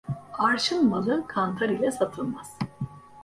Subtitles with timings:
[0.37, 2.57] Arşın malı kantar ile satılmaz.